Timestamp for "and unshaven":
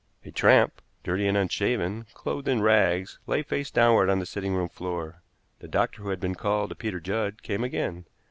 1.27-2.07